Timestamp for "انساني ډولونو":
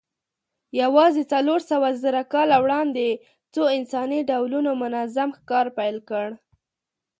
3.77-4.71